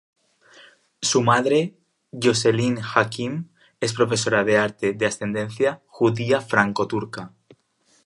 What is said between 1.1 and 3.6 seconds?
madre, Jocelyn Hakim,